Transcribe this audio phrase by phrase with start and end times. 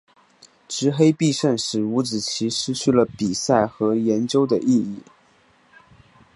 [0.67, 5.03] 执黑必胜使五子棋失去了比赛和研究的意义。